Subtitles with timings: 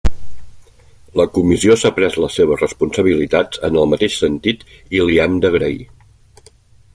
[1.19, 4.65] La Comissió s'ha pres les seves responsabilitats en el mateix sentit
[5.01, 5.79] i li hem d'agrair.